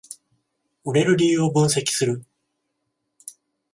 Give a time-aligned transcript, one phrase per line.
[0.83, 2.25] 売れる理由を分析する